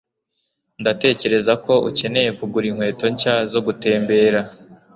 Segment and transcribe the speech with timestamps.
[0.81, 4.39] Ndatekereza ko ukeneye kugura inkweto nshya zo gutembera.